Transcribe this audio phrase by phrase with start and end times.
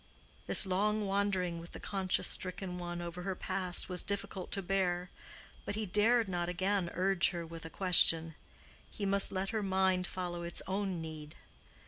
[0.47, 5.11] This long wandering with the conscious stricken one over her past was difficult to bear,
[5.63, 8.33] but he dared not again urge her with a question.
[8.89, 11.35] He must let her mind follow its own need.